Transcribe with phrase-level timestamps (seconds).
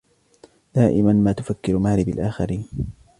[0.75, 2.67] دائمًا ما تفكّر ماري بالآخرين.